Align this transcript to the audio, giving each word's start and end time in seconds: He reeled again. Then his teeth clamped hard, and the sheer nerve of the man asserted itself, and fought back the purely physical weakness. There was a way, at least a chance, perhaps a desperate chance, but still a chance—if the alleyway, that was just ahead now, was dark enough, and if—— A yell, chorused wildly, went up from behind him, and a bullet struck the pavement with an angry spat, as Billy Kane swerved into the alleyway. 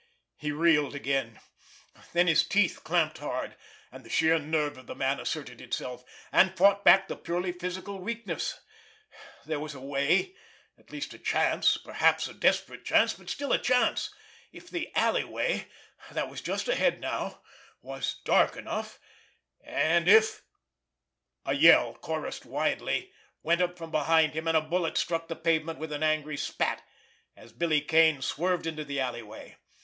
He 0.35 0.51
reeled 0.51 0.95
again. 0.95 1.39
Then 2.11 2.25
his 2.25 2.43
teeth 2.43 2.83
clamped 2.83 3.19
hard, 3.19 3.55
and 3.91 4.03
the 4.03 4.09
sheer 4.09 4.39
nerve 4.39 4.75
of 4.79 4.87
the 4.87 4.95
man 4.95 5.19
asserted 5.19 5.61
itself, 5.61 6.03
and 6.31 6.57
fought 6.57 6.83
back 6.83 7.07
the 7.07 7.15
purely 7.15 7.51
physical 7.51 7.99
weakness. 7.99 8.61
There 9.45 9.59
was 9.59 9.75
a 9.75 9.79
way, 9.79 10.33
at 10.75 10.91
least 10.91 11.13
a 11.13 11.19
chance, 11.19 11.77
perhaps 11.77 12.27
a 12.27 12.33
desperate 12.33 12.83
chance, 12.83 13.13
but 13.13 13.29
still 13.29 13.53
a 13.53 13.59
chance—if 13.59 14.71
the 14.71 14.91
alleyway, 14.95 15.67
that 16.09 16.31
was 16.31 16.41
just 16.41 16.67
ahead 16.67 16.99
now, 16.99 17.43
was 17.83 18.15
dark 18.25 18.55
enough, 18.57 18.97
and 19.63 20.07
if—— 20.07 20.41
A 21.45 21.53
yell, 21.53 21.93
chorused 21.93 22.43
wildly, 22.43 23.11
went 23.43 23.61
up 23.61 23.77
from 23.77 23.91
behind 23.91 24.33
him, 24.33 24.47
and 24.47 24.57
a 24.57 24.61
bullet 24.61 24.97
struck 24.97 25.27
the 25.27 25.35
pavement 25.35 25.77
with 25.77 25.91
an 25.91 26.01
angry 26.01 26.37
spat, 26.37 26.81
as 27.37 27.53
Billy 27.53 27.81
Kane 27.81 28.23
swerved 28.23 28.65
into 28.65 28.83
the 28.83 28.99
alleyway. 28.99 29.57